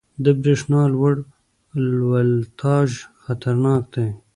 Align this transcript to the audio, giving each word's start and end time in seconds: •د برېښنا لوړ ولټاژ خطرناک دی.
•د 0.23 0.25
برېښنا 0.41 0.81
لوړ 0.93 1.15
ولټاژ 2.09 2.89
خطرناک 3.23 3.83
دی. 3.93 4.09